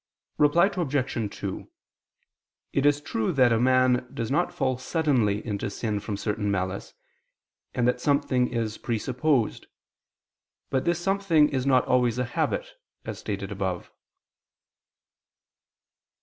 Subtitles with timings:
[0.39, 1.35] Reply Obj.
[1.39, 1.69] 2:
[2.73, 6.95] It is true that a man does not fall suddenly into sin from certain malice,
[7.75, 9.67] and that something is presupposed;
[10.71, 12.71] but this something is not always a habit,
[13.05, 13.91] as stated above.